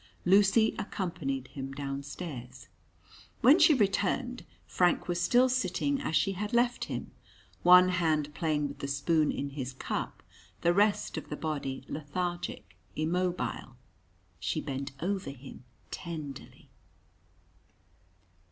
Lucy 0.25 0.73
accompanied 0.79 1.49
him 1.49 1.71
downstairs. 1.71 2.69
When 3.41 3.59
she 3.59 3.75
returned, 3.75 4.45
Frank 4.65 5.07
was 5.07 5.21
still 5.21 5.47
sitting 5.47 6.01
as 6.01 6.15
she 6.15 6.31
had 6.31 6.53
left 6.53 6.85
him 6.85 7.11
one 7.61 7.89
hand 7.89 8.33
playing 8.33 8.67
with 8.67 8.79
the 8.79 8.87
spoon 8.87 9.31
in 9.31 9.51
his 9.51 9.73
cup, 9.73 10.23
the 10.61 10.73
rest 10.73 11.17
of 11.17 11.29
the 11.29 11.37
body 11.37 11.85
lethargic, 11.87 12.75
immobile. 12.95 13.75
She 14.39 14.59
bent 14.59 14.91
over 15.03 15.29
him 15.29 15.65
tenderly. 15.91 16.71